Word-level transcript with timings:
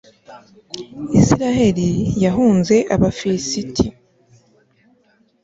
israheli 1.21 1.89
yahunze 2.23 2.75
abafilisiti 2.95 3.85